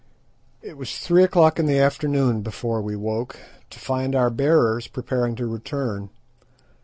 [0.63, 3.37] It was three o'clock in the afternoon before we woke,
[3.69, 6.09] to find our bearers preparing to return.